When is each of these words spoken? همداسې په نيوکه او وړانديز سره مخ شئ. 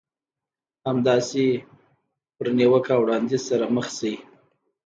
همداسې 0.89 1.45
په 2.35 2.43
نيوکه 2.57 2.93
او 2.97 3.01
وړانديز 3.03 3.41
سره 3.49 3.65
مخ 3.75 3.87
شئ. 3.97 4.15